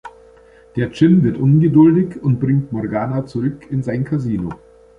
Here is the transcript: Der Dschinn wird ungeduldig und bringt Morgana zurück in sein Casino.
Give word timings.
Der 0.75 0.89
Dschinn 0.91 1.23
wird 1.23 1.37
ungeduldig 1.37 2.23
und 2.23 2.39
bringt 2.39 2.71
Morgana 2.71 3.27
zurück 3.27 3.69
in 3.69 3.83
sein 3.83 4.03
Casino. 4.03 4.49